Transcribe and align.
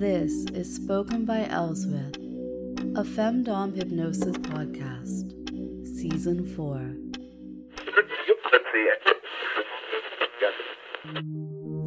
This 0.00 0.46
is 0.54 0.74
Spoken 0.74 1.26
by 1.26 1.40
Elswith, 1.50 2.16
a 2.96 3.04
Femdom 3.04 3.76
Hypnosis 3.76 4.34
podcast, 4.38 5.30
Season 5.84 6.46
4. 6.56 6.96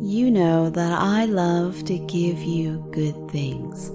You 0.04 0.30
know 0.30 0.70
that 0.70 0.92
I 0.92 1.26
love 1.26 1.84
to 1.86 1.98
give 1.98 2.38
you 2.44 2.88
good 2.92 3.32
things. 3.32 3.88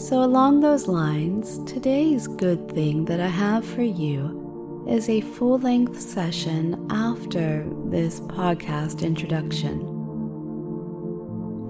So, 0.00 0.22
along 0.22 0.60
those 0.60 0.86
lines, 0.86 1.58
today's 1.64 2.28
good 2.28 2.70
thing 2.70 3.06
that 3.06 3.18
I 3.18 3.26
have 3.26 3.66
for 3.66 3.82
you 3.82 4.86
is 4.88 5.08
a 5.08 5.20
full 5.20 5.58
length 5.58 6.00
session 6.00 6.86
after 6.92 7.66
this 7.86 8.20
podcast 8.20 9.02
introduction. 9.02 9.80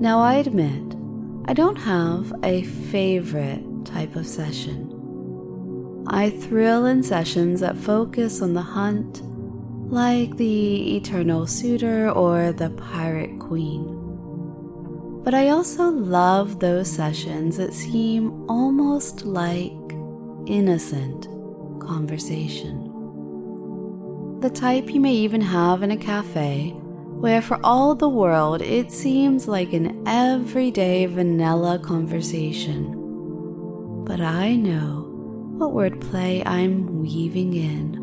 Now, 0.02 0.20
I 0.20 0.34
admit, 0.34 0.99
I 1.50 1.52
don't 1.52 1.78
have 1.78 2.32
a 2.45 2.62
favorite 2.62 3.64
type 3.84 4.14
of 4.14 4.24
session. 4.24 6.04
I 6.06 6.30
thrill 6.30 6.86
in 6.86 7.02
sessions 7.02 7.59
that 7.59 7.76
focus 7.76 8.40
on 8.40 8.54
the 8.54 8.62
hunt, 8.62 9.20
like 9.90 10.36
the 10.36 10.96
Eternal 10.96 11.48
Suitor 11.48 12.09
or 12.12 12.52
the 12.52 12.70
Pirate 12.70 13.40
Queen. 13.40 13.82
But 15.24 15.34
I 15.34 15.48
also 15.48 15.88
love 15.88 16.60
those 16.60 16.88
sessions 16.88 17.56
that 17.56 17.74
seem 17.74 18.48
almost 18.48 19.24
like 19.24 19.73
innocent 20.46 21.26
conversation. 21.80 22.78
The 24.38 24.51
type 24.51 24.88
you 24.88 25.01
may 25.01 25.14
even 25.14 25.40
have 25.40 25.82
in 25.82 25.90
a 25.90 25.96
cafe 25.96 26.76
where 27.20 27.42
for 27.42 27.60
all 27.62 27.95
the 27.95 28.09
world 28.09 28.62
it 28.62 28.91
seems 28.91 29.47
like 29.47 29.74
an 29.74 30.02
everyday 30.09 31.04
vanilla 31.04 31.79
conversation. 31.79 32.96
But 34.07 34.23
I 34.23 34.57
know 34.57 35.07
what 35.59 35.74
wordplay 35.74 36.43
I'm 36.46 37.02
weaving 37.02 37.52
in 37.52 37.95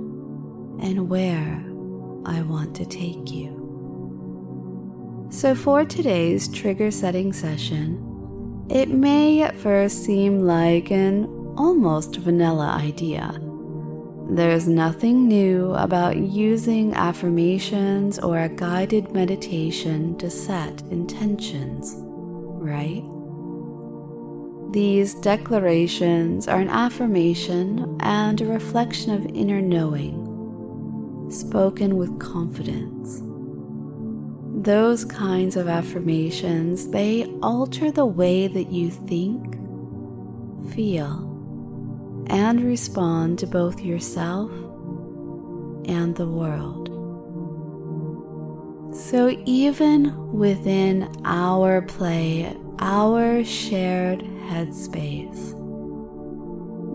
and 0.83 1.09
where 1.09 1.65
I 2.27 2.43
want 2.43 2.75
to 2.75 2.85
take 2.85 3.31
you. 3.31 3.55
So, 5.31 5.55
for 5.55 5.83
today's 5.83 6.47
trigger 6.47 6.91
setting 6.91 7.33
session, 7.33 8.67
it 8.69 8.89
may 8.89 9.41
at 9.41 9.55
first 9.55 10.05
seem 10.05 10.41
like 10.41 10.91
an 10.91 11.25
almost 11.57 12.17
vanilla 12.17 12.79
idea 12.79 13.41
there's 14.29 14.67
nothing 14.67 15.27
new 15.27 15.73
about 15.73 16.17
using 16.17 16.93
affirmations 16.93 18.19
or 18.19 18.39
a 18.39 18.49
guided 18.49 19.13
meditation 19.13 20.17
to 20.17 20.29
set 20.29 20.81
intentions, 20.91 21.95
right? 21.97 23.03
These 24.73 25.13
declarations 25.15 26.49
are 26.49 26.59
an 26.59 26.67
affirmation 26.67 27.97
and 28.01 28.41
a 28.41 28.45
reflection 28.45 29.13
of 29.13 29.25
inner 29.27 29.61
knowing, 29.61 31.31
spoken 31.31 31.95
with 31.95 32.19
confidence. 32.19 33.21
Those 34.61 35.05
kinds 35.05 35.55
of 35.55 35.69
affirmations, 35.69 36.89
they 36.89 37.25
alter 37.41 37.91
the 37.91 38.05
way 38.05 38.47
that 38.49 38.71
you 38.71 38.89
think, 38.91 39.55
feel, 40.73 41.26
and 42.29 42.63
respond 42.63 43.39
to 43.39 43.47
both 43.47 43.81
yourself 43.81 44.51
and 45.87 46.15
the 46.15 46.27
world. 46.27 46.87
So, 48.95 49.29
even 49.45 50.31
within 50.31 51.09
our 51.23 51.81
play, 51.81 52.55
our 52.79 53.43
shared 53.43 54.21
headspace, 54.21 55.53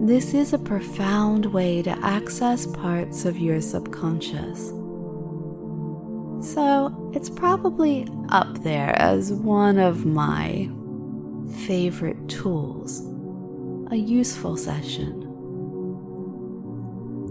this 0.07 0.35
is 0.35 0.53
a 0.53 0.59
profound 0.59 1.47
way 1.47 1.81
to 1.83 1.91
access 2.03 2.67
parts 2.67 3.25
of 3.25 3.39
your 3.39 3.61
subconscious. 3.61 4.71
So, 6.43 7.13
it's 7.15 7.31
probably 7.31 8.09
up 8.31 8.65
there 8.65 8.99
as 8.99 9.33
one 9.33 9.79
of 9.79 10.05
my 10.05 10.69
favorite 11.67 12.29
tools, 12.29 13.07
a 13.93 13.97
useful 13.97 14.57
session. 14.57 15.22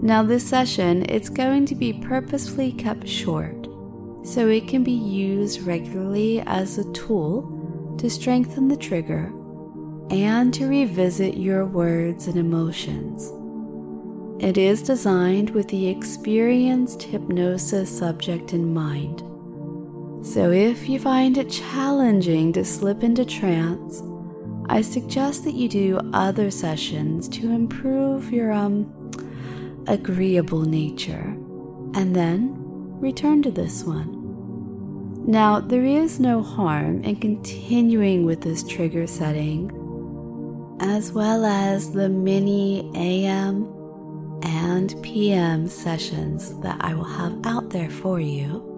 Now 0.04 0.24
this 0.24 0.44
session, 0.44 1.06
it's 1.08 1.28
going 1.28 1.64
to 1.66 1.76
be 1.76 1.92
purposefully 1.92 2.72
kept 2.72 3.06
short, 3.06 3.68
so 4.24 4.48
it 4.48 4.66
can 4.66 4.82
be 4.82 4.90
used 4.90 5.62
regularly 5.62 6.40
as 6.40 6.76
a 6.76 6.92
tool 6.92 7.96
to 7.98 8.10
strengthen 8.10 8.66
the 8.66 8.76
trigger 8.76 9.32
and 10.10 10.52
to 10.54 10.66
revisit 10.66 11.36
your 11.36 11.66
words 11.66 12.26
and 12.26 12.36
emotions. 12.36 13.30
It 14.42 14.58
is 14.58 14.82
designed 14.82 15.50
with 15.50 15.68
the 15.68 15.86
experienced 15.86 17.04
hypnosis 17.04 17.96
subject 17.96 18.52
in 18.52 18.74
mind. 18.74 19.20
So 20.26 20.50
if 20.50 20.88
you 20.88 20.98
find 20.98 21.38
it 21.38 21.48
challenging 21.48 22.52
to 22.54 22.64
slip 22.64 23.04
into 23.04 23.24
trance, 23.24 24.02
I 24.68 24.80
suggest 24.80 25.44
that 25.44 25.54
you 25.54 25.68
do 25.68 26.00
other 26.12 26.50
sessions 26.50 27.28
to 27.28 27.52
improve 27.52 28.32
your 28.32 28.50
um 28.50 29.11
agreeable 29.86 30.62
nature, 30.62 31.36
and 31.94 32.14
then 32.14 32.54
return 33.00 33.42
to 33.42 33.50
this 33.50 33.84
one. 33.84 34.20
Now, 35.26 35.60
there 35.60 35.84
is 35.84 36.18
no 36.18 36.42
harm 36.42 37.02
in 37.04 37.16
continuing 37.16 38.24
with 38.24 38.40
this 38.40 38.62
trigger 38.62 39.06
setting, 39.06 39.70
as 40.80 41.12
well 41.12 41.44
as 41.44 41.92
the 41.92 42.08
mini 42.08 42.90
AM 42.94 43.72
and 44.42 45.00
PM 45.02 45.68
sessions 45.68 46.58
that 46.60 46.76
I 46.80 46.94
will 46.94 47.04
have 47.04 47.38
out 47.46 47.70
there 47.70 47.90
for 47.90 48.18
you. 48.18 48.68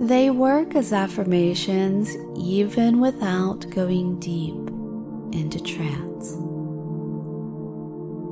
They 0.00 0.30
work 0.30 0.74
as 0.74 0.94
affirmations 0.94 2.16
even 2.38 3.00
without 3.00 3.68
going 3.68 4.18
deep 4.18 4.54
into 5.38 5.62
trance. 5.62 6.49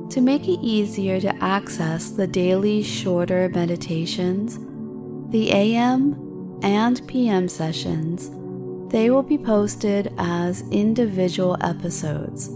To 0.09 0.21
make 0.21 0.47
it 0.47 0.59
easier 0.61 1.21
to 1.21 1.35
access 1.43 2.09
the 2.09 2.25
daily 2.25 2.81
shorter 2.81 3.47
meditations, 3.49 4.57
the 5.31 5.51
AM 5.51 6.59
and 6.63 7.07
PM 7.07 7.47
sessions, 7.47 8.31
they 8.91 9.11
will 9.11 9.21
be 9.21 9.37
posted 9.37 10.11
as 10.17 10.67
individual 10.71 11.57
episodes. 11.61 12.49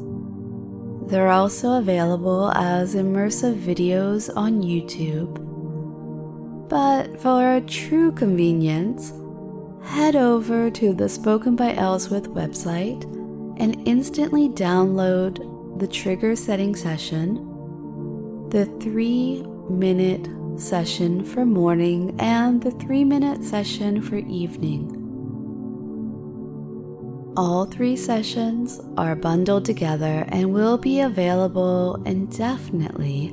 They're 1.06 1.30
also 1.30 1.74
available 1.74 2.52
as 2.56 2.96
immersive 2.96 3.62
videos 3.62 4.36
on 4.36 4.64
YouTube. 4.64 5.38
But 6.70 7.22
for 7.22 7.54
a 7.54 7.62
true 7.62 8.12
convenience, 8.14 9.14
head 9.84 10.16
over 10.16 10.72
to 10.72 10.92
the 10.92 11.08
Spoken 11.08 11.56
by 11.56 11.74
Elswith 11.74 12.30
website 12.30 13.04
and 13.60 13.88
instantly 13.88 14.50
download 14.50 15.53
the 15.78 15.88
trigger 15.88 16.36
setting 16.36 16.76
session, 16.76 17.36
the 18.50 18.66
three 18.80 19.44
minute 19.70 20.28
session 20.60 21.26
for 21.26 21.46
morning, 21.46 22.16
and 22.20 22.62
the 22.62 22.72
three 22.72 23.04
minute 23.04 23.44
session 23.44 24.02
for 24.02 24.18
evening. 24.18 25.00
All 27.36 27.66
three 27.66 27.96
sessions 27.96 28.80
are 28.96 29.16
bundled 29.16 29.66
together 29.66 30.26
and 30.28 30.54
will 30.54 30.78
be 30.78 31.00
available 31.00 32.02
indefinitely 32.06 33.30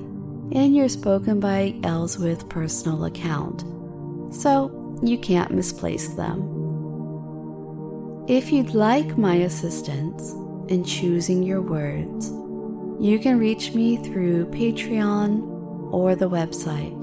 in 0.52 0.74
your 0.74 0.88
Spoken 0.88 1.38
by 1.38 1.74
Elswith 1.82 2.48
personal 2.48 3.04
account, 3.04 3.60
so 4.34 4.98
you 5.02 5.18
can't 5.18 5.52
misplace 5.52 6.08
them. 6.14 6.40
If 8.26 8.50
you'd 8.50 8.74
like 8.74 9.18
my 9.18 9.34
assistance, 9.34 10.34
in 10.70 10.84
choosing 10.84 11.42
your 11.42 11.60
words, 11.60 12.30
you 13.00 13.18
can 13.18 13.38
reach 13.38 13.72
me 13.72 13.96
through 13.96 14.44
Patreon 14.46 15.90
or 15.90 16.14
the 16.14 16.28
website. 16.28 17.00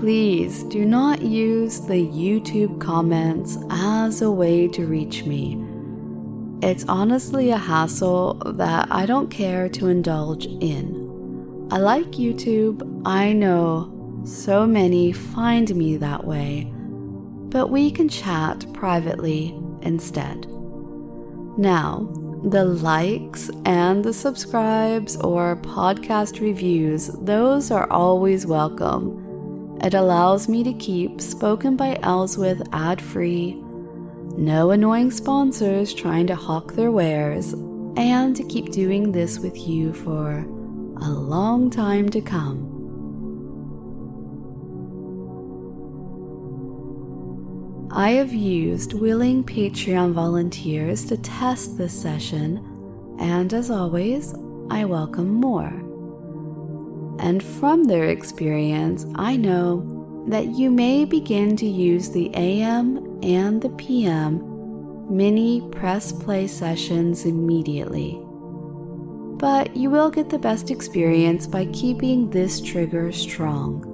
Please 0.00 0.64
do 0.64 0.84
not 0.84 1.22
use 1.22 1.80
the 1.80 2.08
YouTube 2.08 2.80
comments 2.80 3.56
as 3.70 4.20
a 4.20 4.30
way 4.30 4.66
to 4.68 4.84
reach 4.84 5.24
me. 5.24 5.64
It's 6.60 6.84
honestly 6.88 7.50
a 7.50 7.56
hassle 7.56 8.34
that 8.56 8.88
I 8.90 9.06
don't 9.06 9.30
care 9.30 9.68
to 9.68 9.86
indulge 9.86 10.46
in. 10.46 11.68
I 11.70 11.78
like 11.78 12.06
YouTube, 12.12 13.02
I 13.06 13.32
know 13.32 14.22
so 14.24 14.66
many 14.66 15.12
find 15.12 15.74
me 15.76 15.98
that 15.98 16.24
way, 16.24 16.72
but 16.74 17.68
we 17.68 17.92
can 17.92 18.08
chat 18.08 18.66
privately 18.72 19.56
instead. 19.82 20.46
Now, 21.56 22.08
the 22.44 22.64
likes 22.64 23.50
and 23.64 24.04
the 24.04 24.12
subscribes 24.12 25.16
or 25.16 25.56
podcast 25.56 26.42
reviews, 26.42 27.08
those 27.22 27.70
are 27.70 27.90
always 27.90 28.46
welcome. 28.46 29.78
It 29.82 29.94
allows 29.94 30.46
me 30.46 30.62
to 30.62 30.74
keep 30.74 31.22
Spoken 31.22 31.74
by 31.74 31.94
Elswith 32.02 32.68
ad 32.72 33.00
free, 33.00 33.54
no 34.36 34.72
annoying 34.72 35.10
sponsors 35.10 35.94
trying 35.94 36.26
to 36.26 36.34
hawk 36.34 36.74
their 36.74 36.90
wares, 36.90 37.54
and 37.96 38.36
to 38.36 38.44
keep 38.44 38.70
doing 38.72 39.10
this 39.10 39.38
with 39.38 39.56
you 39.56 39.94
for 39.94 40.40
a 41.00 41.08
long 41.08 41.70
time 41.70 42.10
to 42.10 42.20
come. 42.20 42.73
I 47.96 48.10
have 48.14 48.34
used 48.34 48.92
willing 48.92 49.44
Patreon 49.44 50.14
volunteers 50.14 51.04
to 51.04 51.16
test 51.16 51.78
this 51.78 51.92
session, 51.92 52.58
and 53.20 53.54
as 53.54 53.70
always, 53.70 54.34
I 54.68 54.84
welcome 54.84 55.32
more. 55.32 55.72
And 57.20 57.40
from 57.40 57.84
their 57.84 58.06
experience, 58.06 59.06
I 59.14 59.36
know 59.36 60.24
that 60.26 60.46
you 60.56 60.72
may 60.72 61.04
begin 61.04 61.56
to 61.58 61.66
use 61.66 62.10
the 62.10 62.34
AM 62.34 63.20
and 63.22 63.62
the 63.62 63.70
PM 63.70 64.42
mini 65.08 65.60
press 65.70 66.10
play 66.10 66.48
sessions 66.48 67.24
immediately. 67.24 68.18
But 69.38 69.76
you 69.76 69.88
will 69.88 70.10
get 70.10 70.30
the 70.30 70.38
best 70.40 70.72
experience 70.72 71.46
by 71.46 71.66
keeping 71.66 72.28
this 72.28 72.60
trigger 72.60 73.12
strong 73.12 73.93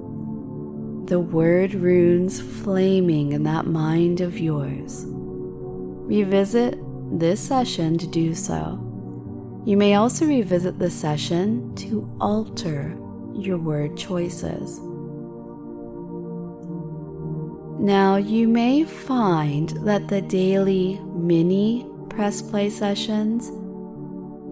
the 1.11 1.19
word 1.19 1.73
runes 1.73 2.39
flaming 2.39 3.33
in 3.33 3.43
that 3.43 3.65
mind 3.65 4.21
of 4.21 4.39
yours. 4.39 5.03
Revisit 5.05 6.79
this 7.19 7.37
session 7.37 7.97
to 7.97 8.07
do 8.07 8.33
so. 8.33 8.79
You 9.65 9.75
may 9.75 9.95
also 9.95 10.25
revisit 10.25 10.79
the 10.79 10.89
session 10.89 11.75
to 11.75 12.09
alter 12.21 12.97
your 13.33 13.57
word 13.57 13.97
choices. 13.97 14.79
Now, 17.77 18.15
you 18.15 18.47
may 18.47 18.85
find 18.85 19.67
that 19.85 20.07
the 20.07 20.21
daily 20.21 20.97
mini 21.13 21.85
press 22.07 22.41
play 22.41 22.69
sessions, 22.69 23.49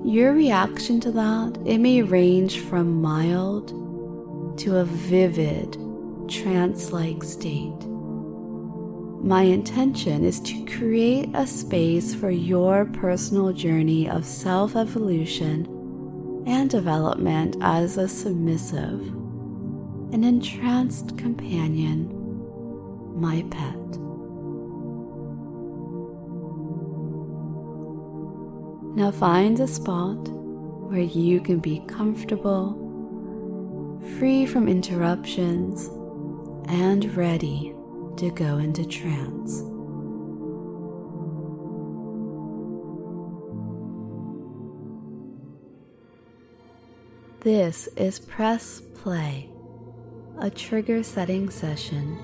your 0.06 0.34
reaction 0.34 1.00
to 1.00 1.12
that, 1.14 1.58
it 1.66 1.78
may 1.78 2.02
range 2.02 2.60
from 2.60 3.02
mild 3.02 3.70
to 4.60 4.76
a 4.76 4.84
vivid 4.84 5.78
trance 6.30 6.92
like 6.92 7.24
state. 7.24 7.86
My 9.22 9.42
intention 9.42 10.24
is 10.24 10.40
to 10.42 10.64
create 10.66 11.30
a 11.34 11.46
space 11.46 12.16
for 12.16 12.30
your 12.30 12.86
personal 12.86 13.52
journey 13.52 14.10
of 14.10 14.24
self 14.24 14.76
evolution 14.76 15.66
and 16.48 16.70
development 16.70 17.58
as 17.62 17.98
a 17.98 18.08
submissive, 18.08 19.02
an 20.14 20.24
entranced 20.24 21.18
companion, 21.18 22.08
my 23.20 23.44
pet. 23.50 23.76
Now 28.96 29.12
find 29.12 29.60
a 29.60 29.68
spot 29.68 30.30
where 30.30 31.02
you 31.02 31.42
can 31.42 31.60
be 31.60 31.81
comfortable, 31.88 32.76
free 34.18 34.46
from 34.46 34.68
interruptions 34.68 35.90
and 36.69 37.16
ready 37.18 37.74
to 38.16 38.30
go 38.30 38.60
into 38.60 38.86
trance. 38.86 39.63
This 47.39 47.88
is 47.98 48.19
Press 48.19 48.81
Play, 49.01 49.50
a 50.39 50.51
trigger 50.51 51.01
setting 51.01 51.50
session 51.50 52.19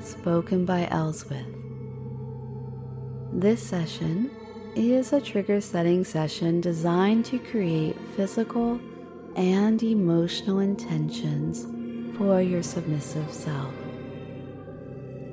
spoken 0.00 0.64
by 0.64 0.86
Elswith. 0.86 1.54
This 3.34 3.62
session 3.62 4.30
is 4.74 5.12
a 5.12 5.20
trigger 5.20 5.60
setting 5.60 6.04
session 6.04 6.62
designed 6.62 7.26
to 7.26 7.38
create 7.38 7.96
physical 8.16 8.80
and 9.36 9.82
emotional 9.82 10.60
intentions 10.60 11.66
for 12.16 12.40
your 12.40 12.62
submissive 12.62 13.30
self. 13.30 13.74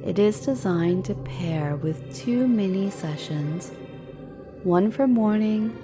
It 0.07 0.19
is 0.19 0.39
designed 0.39 1.03
to 1.05 1.15
pair 1.15 1.75
with 1.75 2.15
two 2.15 2.47
mini 2.47 2.89
sessions, 2.89 3.73
one 4.63 4.89
for 4.89 5.05
morning 5.05 5.77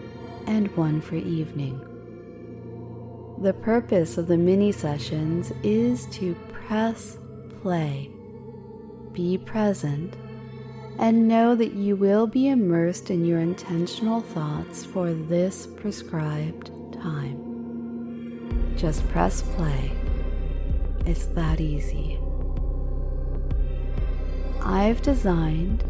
and 0.47 0.73
one 0.77 1.01
for 1.01 1.15
evening. 1.15 1.77
The 3.41 3.51
purpose 3.51 4.17
of 4.17 4.27
the 4.27 4.37
mini 4.37 4.71
sessions 4.71 5.51
is 5.61 6.05
to 6.11 6.35
press 6.53 7.17
play, 7.61 8.11
be 9.11 9.37
present, 9.37 10.15
and 10.97 11.27
know 11.27 11.53
that 11.55 11.73
you 11.73 11.97
will 11.97 12.25
be 12.25 12.47
immersed 12.47 13.09
in 13.09 13.25
your 13.25 13.41
intentional 13.41 14.21
thoughts 14.21 14.85
for 14.85 15.13
this 15.13 15.67
prescribed 15.67 16.71
time. 16.93 18.73
Just 18.77 19.05
press 19.09 19.41
play. 19.41 19.91
It's 21.05 21.25
that 21.25 21.59
easy. 21.59 22.22
I've 24.65 25.01
designed 25.01 25.83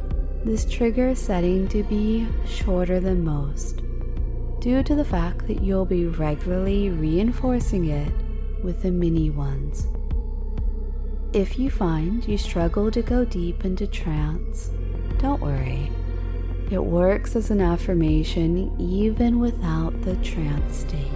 this 0.44 0.66
trigger 0.66 1.14
setting 1.14 1.68
to 1.68 1.84
be 1.84 2.28
shorter 2.46 3.00
than 3.00 3.24
most 3.24 3.82
due 4.60 4.82
to 4.82 4.96
the 4.96 5.06
fact 5.06 5.46
that 5.48 5.62
you'll 5.62 5.86
be 5.86 6.08
regularly 6.08 6.90
reinforcing 6.90 7.90
it 7.90 8.12
with 8.64 8.82
the 8.82 8.90
mini 8.90 9.30
ones. 9.30 9.88
If 11.34 11.60
you 11.60 11.70
find 11.70 12.28
you 12.28 12.38
struggle 12.38 12.90
to 12.92 13.02
go 13.04 13.26
deep 13.26 13.64
into 13.64 13.86
trance, 13.86 14.72
don't 15.20 15.42
worry. 15.42 15.92
It 16.72 16.84
works 16.84 17.36
as 17.36 17.52
an 17.52 17.62
affirmation 17.62 18.76
even 18.80 19.40
without 19.40 20.02
the 20.02 20.16
trance 20.18 20.78
state. 20.78 21.08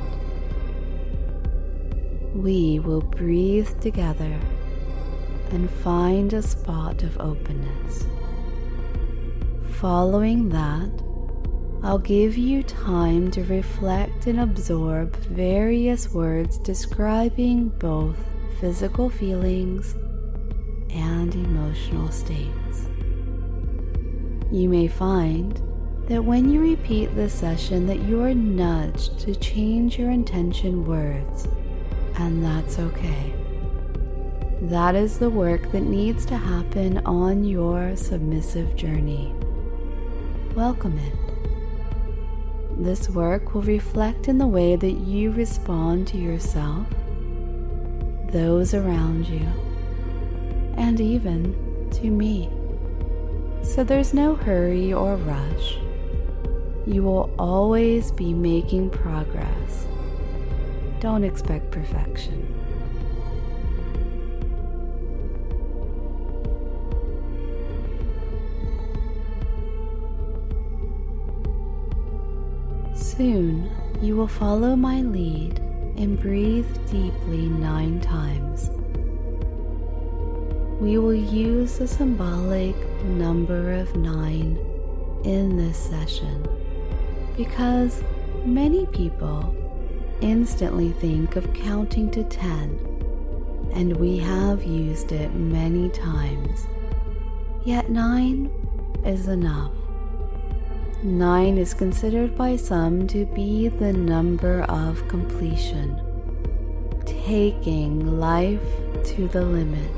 We 2.35 2.79
will 2.79 3.01
breathe 3.01 3.79
together 3.79 4.39
and 5.51 5.69
find 5.69 6.33
a 6.33 6.41
spot 6.41 7.03
of 7.03 7.19
openness. 7.19 8.05
Following 9.73 10.49
that, 10.49 10.89
I'll 11.83 11.99
give 11.99 12.37
you 12.37 12.63
time 12.63 13.29
to 13.31 13.43
reflect 13.43 14.25
and 14.25 14.39
absorb 14.39 15.15
various 15.17 16.11
words 16.11 16.57
describing 16.57 17.69
both 17.69 18.17
physical 18.59 19.09
feelings 19.09 19.95
and 20.89 21.33
emotional 21.35 22.09
states. 22.11 22.87
You 24.51 24.67
may 24.69 24.87
find 24.87 25.61
that 26.07 26.23
when 26.23 26.49
you 26.49 26.61
repeat 26.61 27.15
this 27.15 27.33
session 27.33 27.85
that 27.87 27.99
you 27.99 28.21
are 28.23 28.33
nudged 28.33 29.19
to 29.19 29.35
change 29.35 29.99
your 29.99 30.09
intention 30.09 30.85
words, 30.85 31.47
and 32.15 32.43
that's 32.43 32.79
okay. 32.79 33.33
That 34.67 34.95
is 34.95 35.17
the 35.17 35.29
work 35.29 35.71
that 35.71 35.83
needs 35.83 36.25
to 36.25 36.35
happen 36.35 36.97
on 37.05 37.45
your 37.45 37.95
submissive 37.95 38.75
journey. 38.75 39.33
Welcome 40.55 40.99
it. 40.99 42.83
This 42.83 43.09
work 43.09 43.53
will 43.53 43.61
reflect 43.61 44.27
in 44.27 44.37
the 44.37 44.45
way 44.45 44.75
that 44.75 44.91
you 44.91 45.31
respond 45.31 46.05
to 46.09 46.17
yourself, 46.17 46.85
those 48.33 48.73
around 48.73 49.29
you, 49.29 49.47
and 50.75 50.99
even 50.99 51.89
to 51.91 52.11
me. 52.11 52.49
So 53.63 53.85
there's 53.85 54.13
no 54.13 54.35
hurry 54.35 54.91
or 54.91 55.15
rush. 55.15 55.77
You 56.85 57.03
will 57.03 57.33
always 57.39 58.11
be 58.11 58.33
making 58.33 58.89
progress. 58.89 59.87
Don't 60.99 61.23
expect 61.23 61.71
perfection. 61.71 62.56
Soon 73.17 73.71
you 73.99 74.15
will 74.15 74.27
follow 74.27 74.75
my 74.75 75.01
lead 75.01 75.57
and 75.97 76.19
breathe 76.19 76.71
deeply 76.91 77.49
nine 77.49 77.99
times. 77.99 78.69
We 80.79 80.99
will 80.99 81.15
use 81.15 81.79
the 81.79 81.87
symbolic 81.87 82.75
number 83.05 83.73
of 83.73 83.95
nine 83.95 84.59
in 85.23 85.57
this 85.57 85.79
session 85.79 86.47
because 87.35 88.03
many 88.45 88.85
people 88.85 89.55
instantly 90.21 90.91
think 90.91 91.35
of 91.35 91.51
counting 91.53 92.11
to 92.11 92.23
ten, 92.23 92.79
and 93.73 93.97
we 93.97 94.19
have 94.19 94.63
used 94.63 95.11
it 95.11 95.33
many 95.33 95.89
times. 95.89 96.67
Yet 97.65 97.89
nine 97.89 98.51
is 99.03 99.27
enough. 99.27 99.76
Nine 101.03 101.57
is 101.57 101.73
considered 101.73 102.35
by 102.37 102.55
some 102.55 103.07
to 103.07 103.25
be 103.27 103.67
the 103.67 103.93
number 103.93 104.63
of 104.63 105.07
completion, 105.07 106.01
taking 107.05 108.19
life 108.19 108.63
to 109.05 109.27
the 109.27 109.41
limit. 109.43 109.91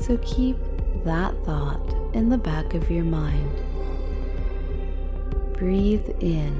So 0.00 0.18
keep 0.22 0.56
that 1.04 1.34
thought 1.44 1.94
in 2.14 2.30
the 2.30 2.38
back 2.38 2.74
of 2.74 2.90
your 2.90 3.04
mind. 3.04 3.50
breathe 5.58 6.08
in. 6.20 6.52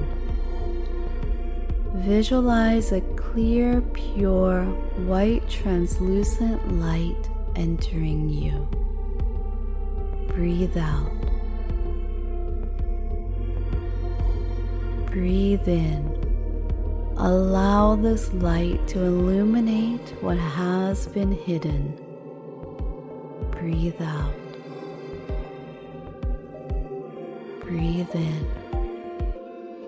Visualize 1.95 2.91
a 2.91 3.01
clear, 3.15 3.81
pure, 3.81 4.63
white, 5.05 5.47
translucent 5.49 6.79
light 6.79 7.29
entering 7.55 8.29
you. 8.29 8.67
Breathe 10.27 10.77
out. 10.77 11.24
Breathe 15.15 15.69
in. 15.69 17.13
Allow 17.15 17.95
this 17.95 18.33
light 18.33 18.85
to 18.89 19.01
illuminate 19.01 20.13
what 20.19 20.37
has 20.37 21.07
been 21.07 21.31
hidden. 21.31 21.97
Breathe 23.51 24.01
out. 24.01 24.35
Breathe 27.61 28.13
in. 28.13 28.45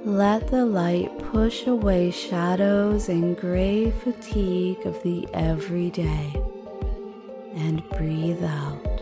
Let 0.06 0.48
the 0.48 0.66
light 0.66 1.20
push 1.20 1.68
away 1.68 2.10
shadows 2.10 3.10
and 3.10 3.36
gray 3.36 3.92
fatigue 3.92 4.86
of 4.86 5.04
the 5.04 5.28
everyday 5.34 6.42
and 7.54 7.84
breathe 7.90 8.46
out. 8.46 9.02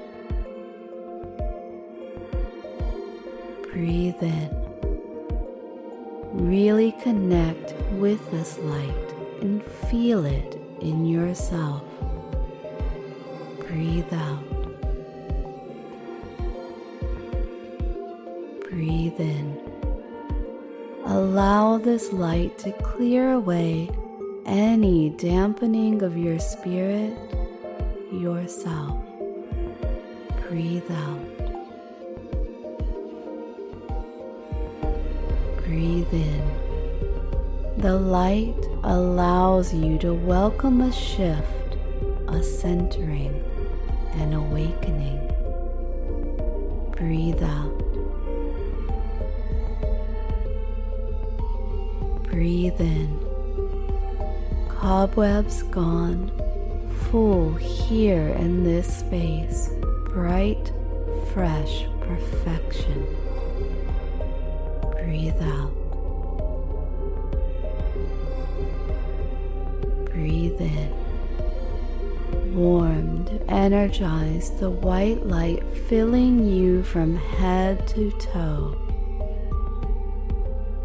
Breathe 3.72 4.24
in. 4.24 4.65
Really 6.36 6.92
connect 6.92 7.74
with 7.94 8.30
this 8.30 8.60
light 8.60 9.14
and 9.40 9.64
feel 9.64 10.26
it 10.26 10.60
in 10.82 11.06
yourself. 11.06 11.84
Breathe 13.60 14.14
out. 14.14 14.44
Breathe 18.70 19.18
in. 19.18 19.62
Allow 21.06 21.78
this 21.78 22.12
light 22.12 22.58
to 22.60 22.74
clear 22.74 23.32
away 23.32 23.90
any 24.46 25.12
dampening 25.12 26.02
of 26.02 26.18
your 26.18 26.40
spirit, 26.40 27.18
yourself. 28.12 29.02
Breathe 30.50 30.92
out. 30.92 31.35
Breathe 35.76 36.14
in. 36.14 37.76
The 37.80 38.00
light 38.00 38.56
allows 38.86 39.74
you 39.74 39.98
to 39.98 40.14
welcome 40.14 40.80
a 40.80 40.90
shift, 40.90 41.76
a 42.30 42.42
centering, 42.42 43.44
an 44.14 44.32
awakening. 44.32 45.20
Breathe 46.96 47.44
out. 47.44 47.78
Breathe 52.24 52.80
in. 52.80 53.20
Cobwebs 54.70 55.64
gone, 55.64 56.32
full 57.12 57.54
here 57.56 58.30
in 58.30 58.64
this 58.64 59.00
space, 59.00 59.72
bright, 60.06 60.72
fresh 61.34 61.86
perfection. 62.00 63.25
Breathe 65.16 65.42
out. 65.44 65.72
Breathe 70.12 70.60
in. 70.60 72.54
Warmed, 72.54 73.42
energized, 73.48 74.60
the 74.60 74.70
white 74.70 75.26
light 75.26 75.64
filling 75.88 76.46
you 76.46 76.84
from 76.84 77.16
head 77.16 77.88
to 77.88 78.12
toe. 78.20 78.76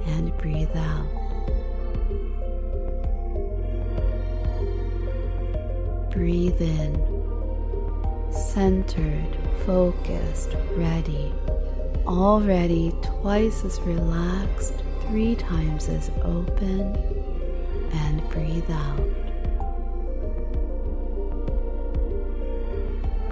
And 0.07 0.33
breathe 0.39 0.77
out. 0.77 1.09
Breathe 6.13 6.61
in, 6.61 6.95
centered, 8.31 9.37
focused, 9.67 10.55
ready, 10.77 11.33
already 12.07 12.93
twice 13.03 13.65
as 13.65 13.81
relaxed, 13.81 14.75
three 15.03 15.35
times 15.37 15.89
as 15.89 16.11
open, 16.23 16.97
and 17.93 18.29
breathe 18.31 18.71
out. 18.71 19.09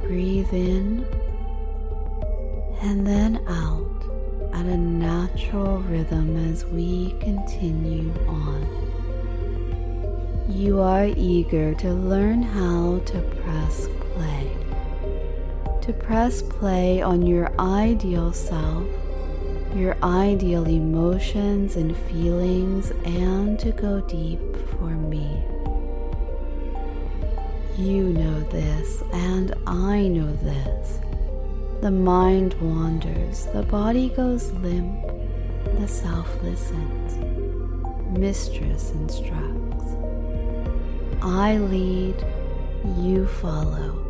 Breathe 0.03 0.53
in 0.53 1.07
and 2.81 3.07
then 3.07 3.41
out 3.49 3.85
at 4.55 4.67
a 4.67 4.77
natural 4.77 5.79
rhythm 5.83 6.37
as 6.51 6.65
we 6.65 7.15
continue 7.21 8.13
on. 8.27 8.67
You 10.49 10.81
are 10.81 11.07
eager 11.07 11.75
to 11.75 11.93
learn 11.93 12.43
how 12.43 13.01
to 13.07 13.21
press 13.21 13.89
play. 14.15 14.68
To 15.89 15.95
press 15.95 16.43
play 16.43 17.01
on 17.01 17.27
your 17.27 17.51
ideal 17.59 18.31
self, 18.35 18.87
your 19.75 19.97
ideal 20.03 20.69
emotions 20.69 21.77
and 21.77 21.97
feelings, 21.97 22.91
and 23.07 23.59
to 23.59 23.73
go 23.73 24.03
deep 24.03 24.39
for 24.73 24.91
me. 24.91 25.43
You 27.79 28.05
know 28.05 28.39
this, 28.51 29.03
and 29.15 29.55
I 29.67 30.09
know 30.09 30.31
this. 30.43 31.01
The 31.81 31.91
mind 31.91 32.53
wanders, 32.61 33.47
the 33.55 33.63
body 33.63 34.11
goes 34.11 34.53
limp, 34.53 35.07
the 35.79 35.89
self 35.89 36.29
listens. 36.43 37.17
Mistress 38.15 38.91
instructs. 38.91 39.87
I 41.23 41.57
lead, 41.57 42.23
you 42.99 43.27
follow. 43.27 44.08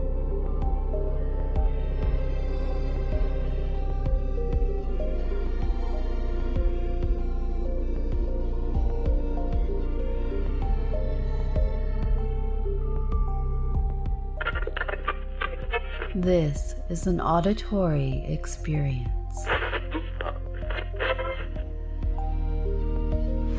This 16.28 16.74
is 16.90 17.06
an 17.06 17.22
auditory 17.22 18.22
experience. 18.28 19.46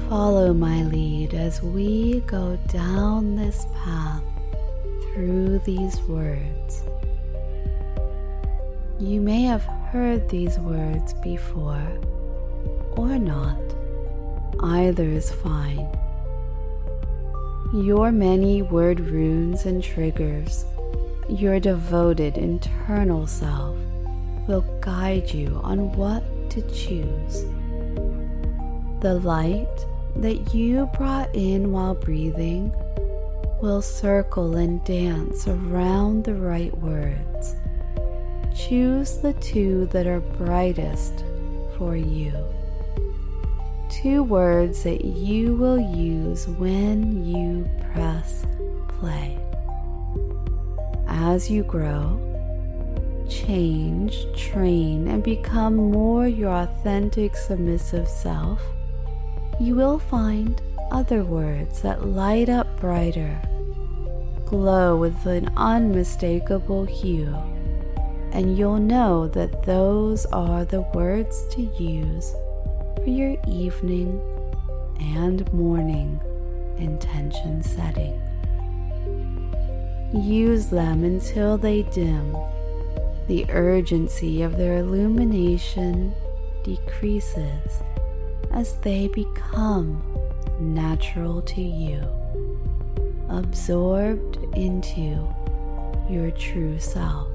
Follow 0.07 0.53
my 0.53 0.83
lead 0.83 1.33
as 1.33 1.63
we 1.63 2.19
go 2.27 2.59
down 2.67 3.35
this 3.35 3.65
path 3.73 4.21
through 5.01 5.57
these 5.65 5.99
words. 6.03 6.83
You 8.99 9.19
may 9.19 9.41
have 9.45 9.63
heard 9.63 10.29
these 10.29 10.59
words 10.59 11.15
before 11.23 11.91
or 12.91 13.17
not. 13.17 13.59
Either 14.61 15.05
is 15.05 15.31
fine. 15.31 15.89
Your 17.73 18.11
many 18.11 18.61
word 18.61 18.99
runes 18.99 19.65
and 19.65 19.83
triggers, 19.83 20.65
your 21.29 21.59
devoted 21.59 22.37
internal 22.37 23.27
self, 23.27 23.77
will 24.47 24.65
guide 24.81 25.31
you 25.31 25.59
on 25.63 25.91
what 25.93 26.23
to 26.49 26.61
choose. 26.71 27.45
The 29.01 29.19
light 29.23 29.85
that 30.17 30.53
you 30.53 30.89
brought 30.97 31.33
in 31.35 31.71
while 31.71 31.93
breathing 31.93 32.73
will 33.61 33.81
circle 33.81 34.55
and 34.55 34.83
dance 34.83 35.47
around 35.47 36.23
the 36.23 36.33
right 36.33 36.75
words. 36.79 37.55
Choose 38.55 39.17
the 39.17 39.33
two 39.33 39.85
that 39.87 40.07
are 40.07 40.21
brightest 40.21 41.23
for 41.77 41.95
you. 41.95 42.33
Two 43.89 44.23
words 44.23 44.83
that 44.83 45.05
you 45.05 45.55
will 45.55 45.79
use 45.79 46.47
when 46.47 47.25
you 47.25 47.69
press 47.93 48.45
play. 48.87 49.37
As 51.21 51.51
you 51.51 51.63
grow, 51.63 52.17
change, 53.29 54.25
train, 54.37 55.09
and 55.09 55.21
become 55.21 55.75
more 55.75 56.27
your 56.27 56.49
authentic 56.49 57.35
submissive 57.35 58.07
self 58.07 58.61
you 59.59 59.75
will 59.75 59.99
find 59.99 60.61
other 60.91 61.25
words 61.25 61.81
that 61.81 62.07
light 62.07 62.47
up 62.47 62.79
brighter, 62.79 63.37
glow 64.45 64.95
with 64.95 65.25
an 65.25 65.51
unmistakable 65.57 66.85
hue, 66.85 67.35
and 68.31 68.57
you'll 68.57 68.79
know 68.79 69.27
that 69.27 69.63
those 69.63 70.25
are 70.27 70.63
the 70.63 70.81
words 70.93 71.45
to 71.51 71.61
use 71.61 72.33
for 72.95 73.09
your 73.09 73.35
evening 73.45 74.21
and 75.01 75.51
morning 75.51 76.17
intention 76.77 77.61
setting. 77.61 78.28
Use 80.13 80.67
them 80.67 81.03
until 81.03 81.57
they 81.57 81.83
dim. 81.83 82.35
The 83.27 83.45
urgency 83.49 84.41
of 84.41 84.57
their 84.57 84.77
illumination 84.77 86.15
decreases 86.63 87.83
as 88.51 88.77
they 88.77 89.07
become 89.09 90.01
natural 90.59 91.41
to 91.43 91.61
you, 91.61 92.01
absorbed 93.29 94.37
into 94.55 95.27
your 96.09 96.31
true 96.31 96.79
self. 96.79 97.27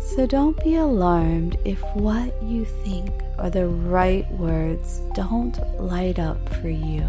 So 0.00 0.26
don't 0.26 0.62
be 0.62 0.74
alarmed 0.74 1.56
if 1.64 1.80
what 1.94 2.42
you 2.42 2.64
think 2.64 3.10
are 3.38 3.50
the 3.50 3.68
right 3.68 4.30
words 4.32 5.00
don't 5.14 5.58
light 5.80 6.18
up 6.18 6.48
for 6.56 6.68
you. 6.68 7.06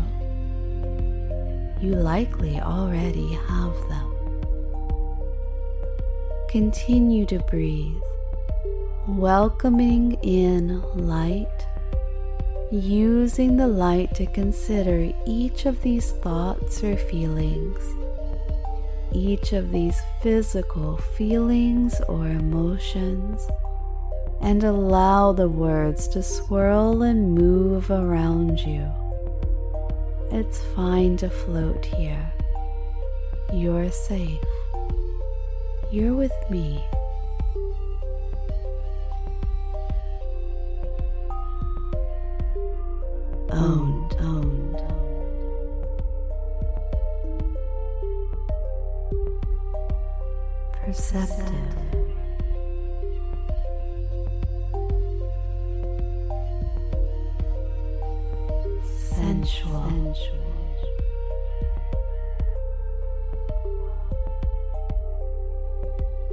You 1.86 1.94
likely 1.98 2.60
already 2.60 3.34
have 3.34 3.76
them. 3.90 4.12
Continue 6.50 7.28
to 7.28 7.38
breathe, 7.38 8.02
welcoming 9.08 10.14
in 10.24 10.82
light, 10.96 11.68
using 12.72 13.58
the 13.58 13.68
light 13.68 14.16
to 14.16 14.26
consider 14.26 15.14
each 15.28 15.68
of 15.68 15.84
these 15.84 16.12
thoughts 16.12 16.84
or 16.84 16.98
feelings 16.98 17.78
each 19.12 19.54
of 19.54 19.72
these 19.72 20.02
physical 20.22 20.98
feelings 20.98 22.02
or 22.10 22.26
emotions 22.26 23.48
and 24.42 24.64
allow 24.64 25.32
the 25.32 25.48
words 25.48 26.08
to 26.08 26.24
swirl 26.24 27.04
and 27.04 27.36
move 27.36 27.92
around 27.92 28.60
you. 28.60 28.92
It's 30.38 30.60
fine 30.76 31.16
to 31.18 31.30
float 31.30 31.86
here. 31.86 32.34
You're 33.54 33.90
safe. 33.90 34.44
You're 35.90 36.14
with 36.14 36.34
me. 36.50 36.84
Owned, 43.50 44.16
owned. 44.20 44.82
Perceptive. 50.84 51.75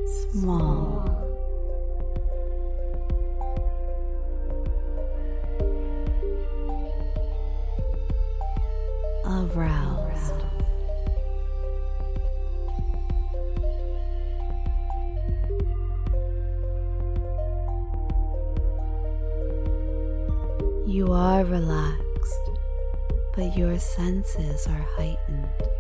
Small. 0.07 1.09
Aroused. 9.25 10.33
You 20.87 21.13
are 21.13 21.45
relaxed, 21.45 22.51
but 23.35 23.57
your 23.57 23.79
senses 23.79 24.67
are 24.67 24.87
heightened. 24.97 25.72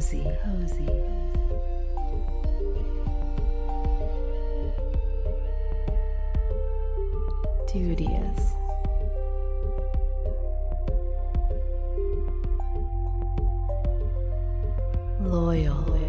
Cozy, 0.00 0.24
cozy. 0.42 0.86
Duteous. 7.70 8.54
Loyal. 15.20 16.00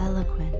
Eloquent. 0.00 0.57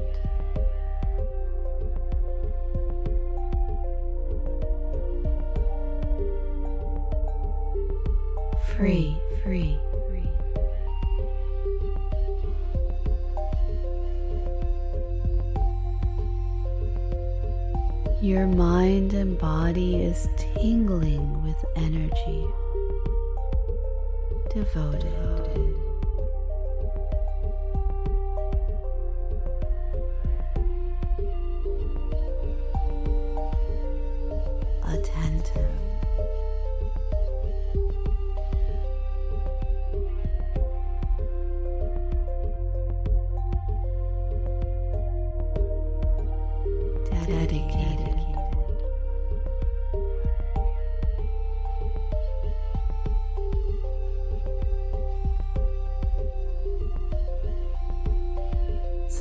Free, 8.79 9.21
free, 9.43 9.77
free. 10.07 10.31
Your 18.23 18.47
mind 18.47 19.15
and 19.15 19.37
body 19.37 20.05
is 20.05 20.29
tingling 20.37 21.43
with 21.43 21.57
energy. 21.75 22.47
Devoted. 24.55 25.88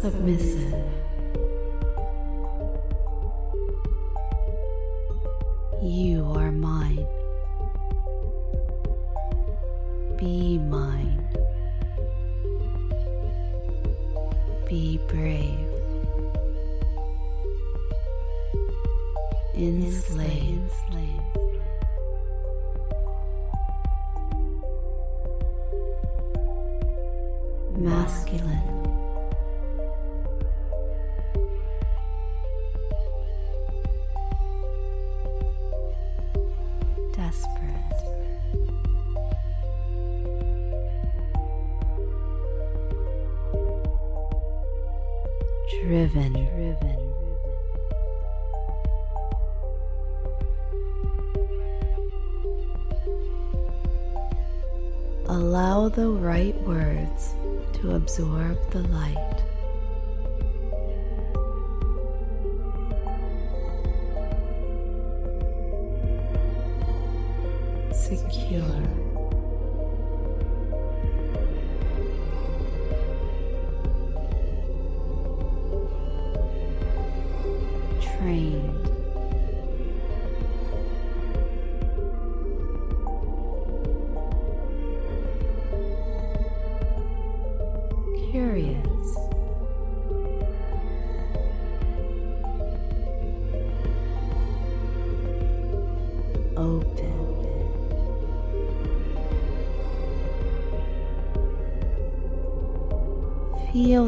Submissive. 0.01 0.75
You 5.81 6.23
are 6.35 6.51
mine. 6.51 7.07
Be 10.17 10.59
mine. 10.59 11.27
Be 14.69 14.99
brave. 15.07 15.66
Allow 55.47 55.87
the 55.87 56.09
right 56.09 56.61
words 56.63 57.33
to 57.75 57.95
absorb 57.95 58.57
the 58.71 58.81
light. 58.89 59.43
Secure. 67.93 69.06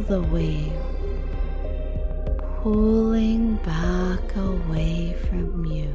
The 0.10 0.22
wave 0.24 0.74
pulling 2.64 3.58
back 3.58 4.36
away 4.38 5.16
from 5.30 5.64
you 5.68 5.88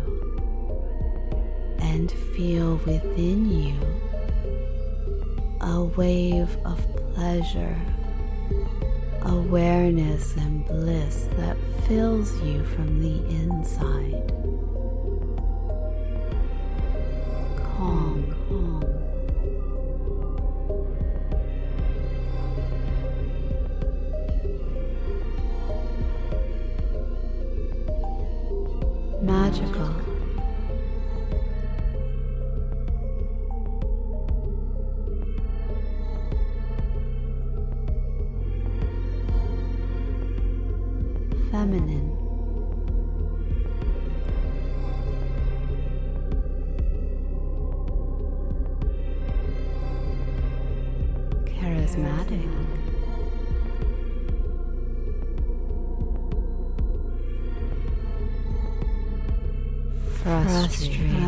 and 1.81 2.13
feel 2.37 2.77
within 2.87 3.51
you 3.51 3.75
a 5.63 5.83
wave 5.83 6.57
of 6.65 6.79
pleasure, 7.13 7.77
awareness, 9.23 10.37
and 10.37 10.65
bliss 10.65 11.27
that 11.37 11.57
fills 11.89 12.41
you 12.43 12.65
from 12.67 13.01
the 13.01 13.17
inside. 13.35 14.44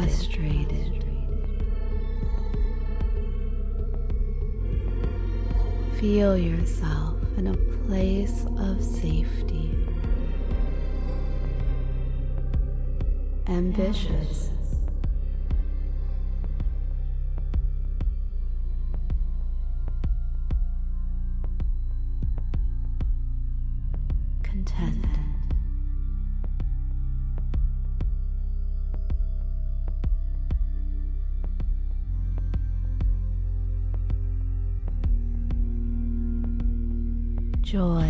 Frustrated. 0.03 1.05
Feel 6.01 6.37
yourself 6.37 7.15
in 7.37 7.47
a 7.49 7.57
place 7.87 8.45
of 8.59 8.83
safety. 8.83 9.57
ambitious. 13.49 14.51
Joy. 37.77 38.06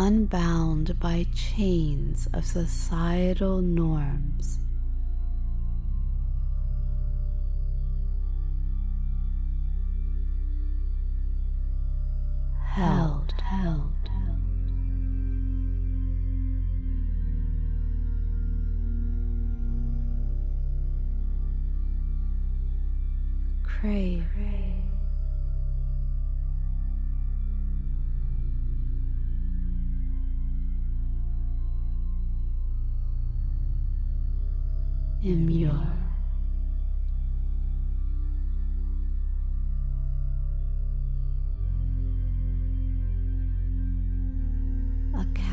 Unbound 0.00 1.00
by 1.00 1.26
chains 1.34 2.28
of 2.32 2.46
societal 2.46 3.60
norms. 3.60 4.60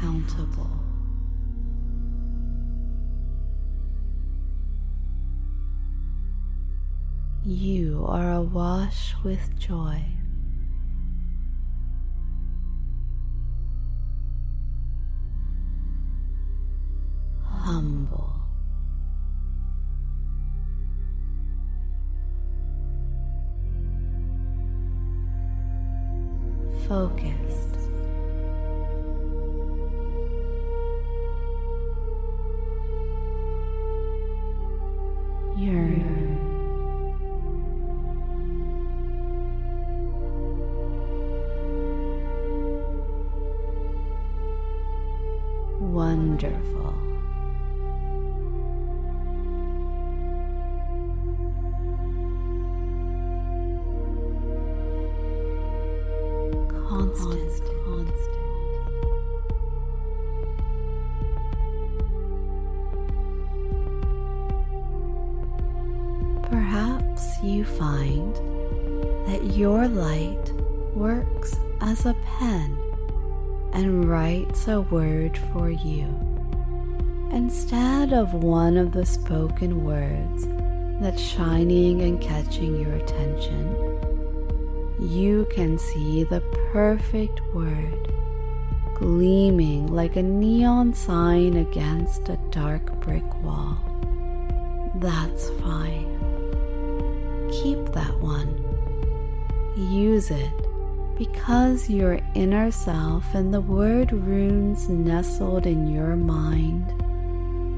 Accountable. 0.06 0.70
You 7.44 8.06
are 8.08 8.34
awash 8.34 9.16
with 9.24 9.58
joy. 9.60 10.04
Humble. 17.44 18.34
Focused. 26.88 27.45
Constant. 57.18 57.70
Constant. 57.86 58.36
Perhaps 66.50 67.42
you 67.42 67.66
find 67.66 68.36
that 69.28 69.56
your 69.56 69.88
light 69.88 70.52
works 70.94 71.56
as 71.82 72.06
a 72.06 72.14
pen 72.24 72.78
and 73.74 74.10
writes 74.10 74.68
a 74.68 74.82
word 74.82 75.38
for 75.54 75.70
you 75.70 76.08
instead 77.32 78.14
of 78.14 78.34
one 78.34 78.78
of 78.78 78.92
the 78.92 79.06
spoken 79.06 79.84
words 79.84 80.48
that's 81.02 81.22
shining 81.22 82.02
and 82.02 82.22
catching 82.22 82.80
your 82.80 82.94
attention. 82.94 83.85
You 85.06 85.48
can 85.50 85.78
see 85.78 86.24
the 86.24 86.42
perfect 86.72 87.42
word 87.54 88.12
gleaming 88.96 89.88
like 89.88 90.16
a 90.16 90.24
neon 90.24 90.94
sign 90.94 91.58
against 91.58 92.30
a 92.30 92.40
dark 92.50 93.00
brick 93.02 93.44
wall. 93.44 93.78
That's 94.96 95.50
fine 95.62 96.16
keep 97.62 97.94
that 97.94 98.20
one. 98.20 98.64
Use 99.76 100.32
it 100.32 100.52
because 101.18 101.90
your 101.90 102.20
inner 102.34 102.72
self 102.72 103.34
and 103.34 103.54
the 103.54 103.62
word 103.62 104.12
runes 104.12 104.90
nestled 104.90 105.66
in 105.66 105.88
your 105.88 106.16
mind 106.16 106.88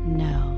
know. 0.06 0.54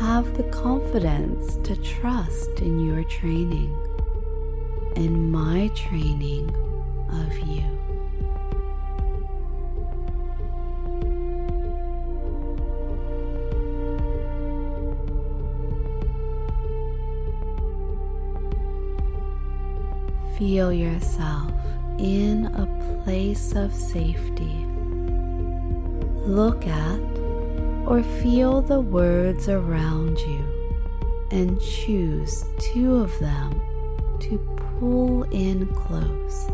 have 0.00 0.36
the 0.36 0.44
confidence 0.44 1.56
to 1.66 1.76
trust 1.76 2.60
in 2.60 2.78
your 2.84 3.02
training 3.04 3.74
and 4.96 5.32
my 5.32 5.68
training 5.74 6.48
of 7.10 7.38
you. 7.48 7.64
Feel 20.38 20.72
yourself 20.72 21.52
in 21.98 22.46
a 22.46 23.02
place 23.04 23.52
of 23.54 23.72
safety. 23.72 24.66
Look 26.26 26.66
at 26.66 27.00
or 27.86 28.02
feel 28.02 28.62
the 28.62 28.80
words 28.80 29.48
around 29.48 30.18
you 30.18 30.44
and 31.30 31.60
choose 31.60 32.44
two 32.58 32.96
of 32.96 33.18
them 33.18 33.60
to 34.20 34.38
pull 34.78 35.22
in 35.24 35.66
close. 35.74 36.48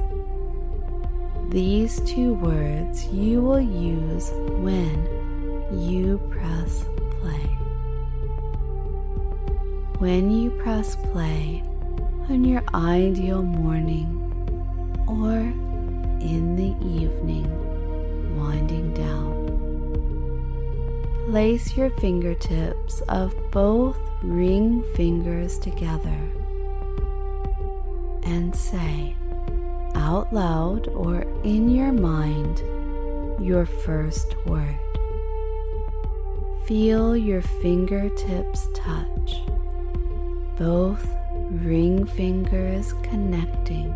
These 1.51 2.01
two 2.03 2.35
words 2.35 3.07
you 3.07 3.41
will 3.41 3.61
use 3.61 4.31
when 4.63 5.05
you 5.73 6.19
press 6.31 6.85
play. 7.21 7.47
When 9.99 10.31
you 10.31 10.51
press 10.51 10.97
play 11.13 11.63
on 12.29 12.45
your 12.45 12.63
ideal 12.73 13.43
morning 13.43 14.17
or 15.09 15.39
in 16.23 16.55
the 16.57 16.77
evening 16.87 17.49
winding 18.39 18.95
down. 18.95 19.31
Place 21.31 21.77
your 21.77 21.91
fingertips 21.91 23.01
of 23.09 23.35
both 23.51 23.99
ring 24.23 24.85
fingers 24.95 25.59
together 25.59 26.19
and 28.25 28.55
say 28.55 29.15
out 29.95 30.33
loud 30.33 30.89
or 30.89 31.23
in 31.45 31.69
your 31.69 31.93
mind 31.93 32.59
your 33.41 33.67
first 33.67 34.35
word. 34.47 34.79
Feel 36.65 37.17
your 37.17 37.43
fingertips 37.43 38.69
touch, 38.75 39.43
both 40.57 41.07
ring 41.51 42.07
fingers 42.07 42.93
connecting. 43.03 43.93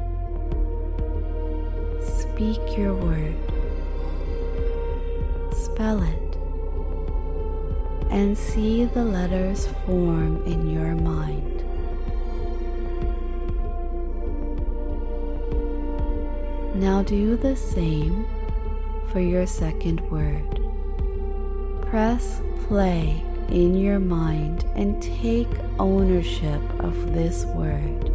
Speak 2.02 2.76
your 2.76 2.94
word. 2.94 3.36
Spell 5.52 6.02
it. 6.02 6.36
And 8.10 8.36
see 8.36 8.86
the 8.86 9.04
letters 9.04 9.68
form 9.86 10.44
in 10.46 10.68
your 10.68 10.94
mind. 10.94 11.53
Now 16.74 17.04
do 17.04 17.36
the 17.36 17.54
same 17.54 18.26
for 19.12 19.20
your 19.20 19.46
second 19.46 20.00
word. 20.10 20.60
Press 21.88 22.40
play 22.66 23.22
in 23.48 23.76
your 23.76 24.00
mind 24.00 24.64
and 24.74 25.00
take 25.00 25.48
ownership 25.78 26.60
of 26.80 27.12
this 27.12 27.44
word. 27.44 28.10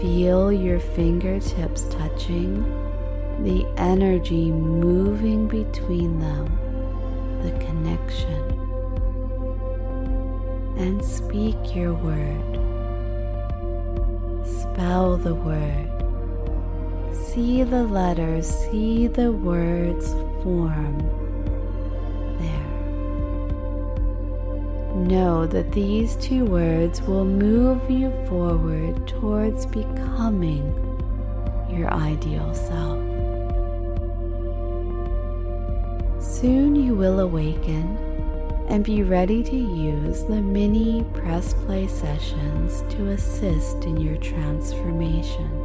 Feel 0.00 0.52
your 0.52 0.80
fingertips 0.80 1.84
touching, 1.90 2.64
the 3.44 3.64
energy 3.76 4.50
moving 4.50 5.46
between 5.46 6.18
them, 6.18 6.46
the 7.44 7.52
connection. 7.64 8.58
And 10.76 11.04
speak 11.04 11.76
your 11.76 11.94
word. 11.94 12.58
Spell 14.44 15.16
the 15.18 15.36
word. 15.36 15.91
See 17.34 17.62
the 17.62 17.84
letters, 17.84 18.46
see 18.46 19.06
the 19.06 19.32
words 19.32 20.12
form 20.42 20.98
there. 22.38 22.68
Know 24.94 25.46
that 25.46 25.72
these 25.72 26.16
two 26.16 26.44
words 26.44 27.00
will 27.00 27.24
move 27.24 27.90
you 27.90 28.10
forward 28.28 29.08
towards 29.08 29.64
becoming 29.64 30.74
your 31.70 31.90
ideal 31.90 32.52
self. 32.52 33.00
Soon 36.22 36.76
you 36.76 36.94
will 36.94 37.20
awaken 37.20 37.96
and 38.68 38.84
be 38.84 39.02
ready 39.02 39.42
to 39.42 39.56
use 39.56 40.24
the 40.24 40.42
mini 40.42 41.02
press 41.14 41.54
play 41.54 41.86
sessions 41.86 42.84
to 42.94 43.08
assist 43.08 43.84
in 43.84 43.96
your 43.96 44.18
transformation. 44.18 45.61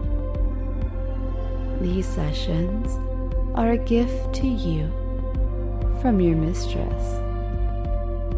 These 1.82 2.08
sessions 2.08 2.98
are 3.54 3.72
a 3.72 3.78
gift 3.78 4.34
to 4.36 4.48
you 4.48 4.92
from 6.02 6.20
your 6.20 6.36
mistress. 6.36 7.16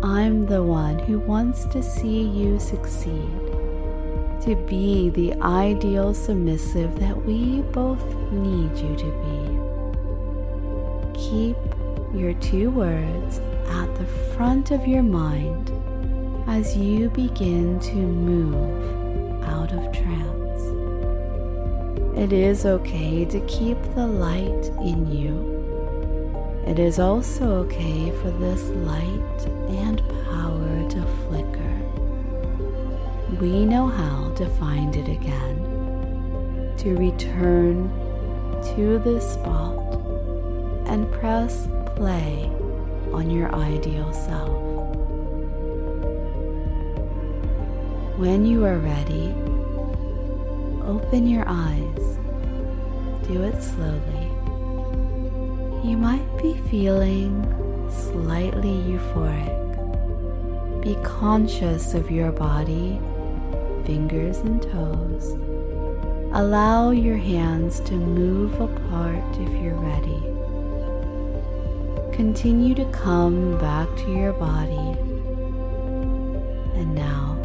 I'm 0.03 0.45
the 0.45 0.61
one 0.61 0.99
who 0.99 1.19
wants 1.19 1.65
to 1.67 1.81
see 1.81 2.21
you 2.21 2.59
succeed, 2.59 3.29
to 4.43 4.55
be 4.67 5.09
the 5.09 5.33
ideal 5.41 6.13
submissive 6.13 6.99
that 6.99 7.25
we 7.25 7.61
both 7.61 8.03
need 8.31 8.77
you 8.77 8.95
to 8.95 9.11
be. 11.13 11.19
Keep 11.19 11.57
your 12.13 12.33
two 12.35 12.71
words 12.71 13.39
at 13.69 13.95
the 13.95 14.05
front 14.35 14.71
of 14.71 14.87
your 14.87 15.03
mind 15.03 15.71
as 16.47 16.75
you 16.75 17.09
begin 17.09 17.79
to 17.79 17.95
move 17.95 19.43
out 19.43 19.71
of 19.71 19.91
trance. 19.93 20.38
It 22.19 22.33
is 22.33 22.65
okay 22.65 23.23
to 23.23 23.39
keep 23.47 23.81
the 23.95 24.05
light 24.05 24.65
in 24.83 25.09
you. 25.09 26.61
It 26.67 26.77
is 26.77 26.99
also 26.99 27.63
okay 27.63 28.11
for 28.21 28.29
this 28.29 28.61
light 28.91 29.47
and 29.69 30.03
power 30.27 30.89
to 30.89 31.01
flicker. 31.23 31.75
We 33.39 33.65
know 33.65 33.87
how 33.87 34.33
to 34.35 34.49
find 34.49 34.97
it 34.97 35.07
again, 35.07 36.75
to 36.79 36.97
return 36.97 37.89
to 38.75 38.99
this 38.99 39.35
spot 39.35 39.77
and 40.87 41.09
press 41.13 41.69
play 41.95 42.51
on 43.13 43.31
your 43.31 43.55
ideal 43.55 44.11
self. 44.11 44.59
When 48.17 48.45
you 48.45 48.65
are 48.65 48.77
ready, 48.77 49.33
open 50.89 51.27
your 51.27 51.43
eyes. 51.45 52.17
Do 53.27 53.43
it 53.43 53.61
slowly. 53.61 54.25
You 55.87 55.95
might 55.97 56.27
be 56.41 56.55
feeling 56.71 57.45
slightly 57.91 58.73
euphoric. 58.89 60.81
Be 60.81 60.95
conscious 61.03 61.93
of 61.93 62.09
your 62.09 62.31
body, 62.31 62.99
fingers 63.85 64.39
and 64.39 64.63
toes. 64.63 65.33
Allow 66.33 66.89
your 66.89 67.17
hands 67.17 67.79
to 67.81 67.93
move 67.93 68.59
apart 68.59 69.23
if 69.33 69.51
you're 69.61 69.75
ready. 69.75 70.23
Continue 72.15 72.73
to 72.73 72.85
come 72.91 73.59
back 73.59 73.87
to 73.97 74.11
your 74.11 74.33
body. 74.33 74.97
And 76.79 76.95
now, 76.95 77.37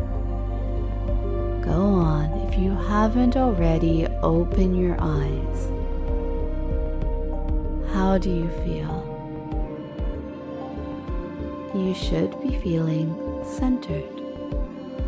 go 1.62 1.83
on 1.83 2.34
if 2.54 2.60
you 2.60 2.70
haven't 2.70 3.36
already, 3.36 4.06
open 4.22 4.76
your 4.76 4.96
eyes. 5.00 5.72
How 7.92 8.16
do 8.16 8.30
you 8.30 8.48
feel? 8.62 9.02
You 11.74 11.92
should 11.94 12.40
be 12.40 12.56
feeling 12.60 13.16
centered 13.44 14.20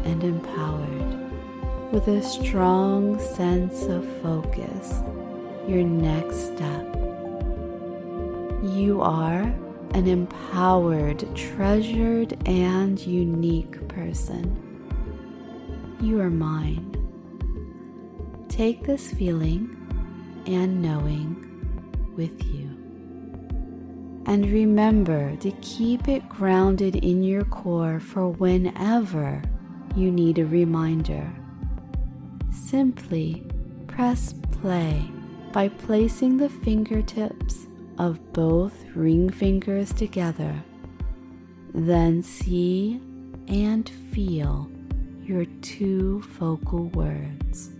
and 0.04 0.24
empowered 0.24 1.92
with 1.92 2.08
a 2.08 2.20
strong 2.20 3.20
sense 3.20 3.84
of 3.84 4.04
focus, 4.22 4.94
your 5.68 5.84
next 5.84 6.46
step. 6.46 6.96
You 8.74 9.02
are 9.02 9.42
an 9.94 10.08
empowered, 10.08 11.24
treasured, 11.36 12.36
and 12.48 12.98
unique 12.98 13.86
person. 13.86 14.56
You 16.00 16.20
are 16.20 16.30
mine. 16.30 17.05
Take 18.56 18.84
this 18.84 19.12
feeling 19.12 19.76
and 20.46 20.80
knowing 20.80 21.36
with 22.16 22.42
you. 22.42 22.70
And 24.24 24.50
remember 24.50 25.36
to 25.36 25.50
keep 25.60 26.08
it 26.08 26.26
grounded 26.30 26.96
in 26.96 27.22
your 27.22 27.44
core 27.44 28.00
for 28.00 28.30
whenever 28.30 29.42
you 29.94 30.10
need 30.10 30.38
a 30.38 30.46
reminder. 30.46 31.30
Simply 32.50 33.44
press 33.88 34.32
play 34.52 35.06
by 35.52 35.68
placing 35.68 36.38
the 36.38 36.48
fingertips 36.48 37.66
of 37.98 38.32
both 38.32 38.86
ring 38.94 39.28
fingers 39.28 39.92
together. 39.92 40.64
Then 41.74 42.22
see 42.22 43.02
and 43.48 43.86
feel 44.10 44.70
your 45.22 45.44
two 45.60 46.22
focal 46.22 46.84
words. 46.86 47.75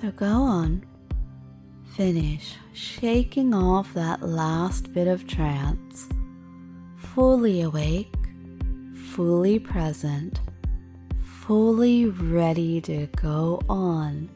So 0.00 0.10
go 0.10 0.26
on, 0.26 0.84
finish 1.94 2.56
shaking 2.74 3.54
off 3.54 3.94
that 3.94 4.22
last 4.22 4.92
bit 4.92 5.08
of 5.08 5.26
trance, 5.26 6.06
fully 6.98 7.62
awake, 7.62 8.14
fully 9.12 9.58
present, 9.58 10.40
fully 11.22 12.06
ready 12.06 12.80
to 12.82 13.06
go 13.16 13.60
on 13.70 14.28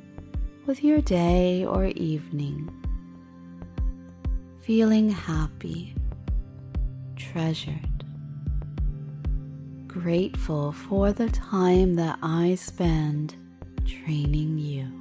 with 0.65 0.83
your 0.83 1.03
day 1.03 1.67
or 1.67 1.87
evening, 1.87 2.71
feeling 4.63 5.11
happy, 5.11 5.95
treasured 7.17 8.01
grateful 9.87 10.71
for 10.71 11.13
the 11.13 11.29
time 11.31 11.97
that 11.97 12.17
I 12.23 12.55
spend 12.55 13.35
training 13.85 14.57
you. 14.57 15.00